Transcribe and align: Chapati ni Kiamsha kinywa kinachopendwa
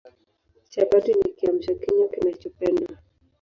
Chapati 0.71 1.11
ni 1.13 1.29
Kiamsha 1.37 1.73
kinywa 1.81 2.07
kinachopendwa 2.11 2.95